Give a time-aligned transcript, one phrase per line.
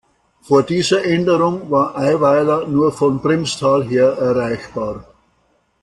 [0.41, 5.05] Vor dieser Änderung war Eiweiler nur von Primstal her erreichbar.